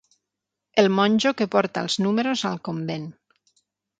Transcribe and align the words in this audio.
El 0.83 0.87
monjo 0.99 1.33
que 1.41 1.47
porta 1.57 1.83
els 1.87 1.99
números 2.05 2.43
al 2.53 2.57
convent. 2.71 3.05